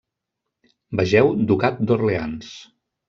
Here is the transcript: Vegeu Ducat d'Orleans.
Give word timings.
Vegeu 1.01 1.29
Ducat 1.51 1.81
d'Orleans. 1.93 2.51